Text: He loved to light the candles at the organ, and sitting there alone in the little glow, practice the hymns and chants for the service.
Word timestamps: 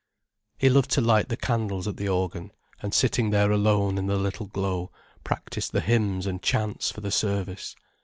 He 0.57 0.67
loved 0.67 0.89
to 0.93 1.01
light 1.01 1.29
the 1.29 1.37
candles 1.37 1.87
at 1.87 1.95
the 1.97 2.09
organ, 2.09 2.51
and 2.81 2.91
sitting 2.91 3.29
there 3.29 3.51
alone 3.51 3.99
in 3.99 4.07
the 4.07 4.17
little 4.17 4.47
glow, 4.47 4.91
practice 5.23 5.69
the 5.69 5.79
hymns 5.79 6.25
and 6.25 6.41
chants 6.41 6.89
for 6.89 7.01
the 7.01 7.11
service. 7.11 7.75